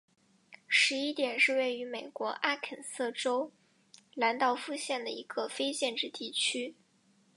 [0.67, 3.51] 十一点是位于美国阿肯色州
[4.15, 6.73] 兰道夫县的一个非建制地区。